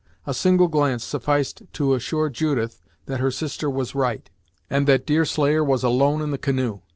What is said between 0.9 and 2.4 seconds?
sufficed to assure